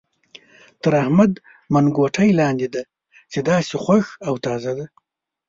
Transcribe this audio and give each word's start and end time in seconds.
تر 0.81 0.91
احمد 1.01 1.31
منګوټی 1.73 2.29
لاندې 2.39 2.67
دی 2.73 2.83
چې 3.31 3.39
داسې 3.49 3.73
خوښ 3.83 4.05
او 4.27 4.33
تازه 4.45 4.71
دی. 4.77 4.87